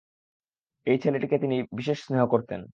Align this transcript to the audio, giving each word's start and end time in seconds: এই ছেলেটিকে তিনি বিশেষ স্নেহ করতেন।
এই 0.87 0.97
ছেলেটিকে 0.97 1.37
তিনি 1.37 1.57
বিশেষ 1.71 1.97
স্নেহ 2.05 2.23
করতেন। 2.27 2.61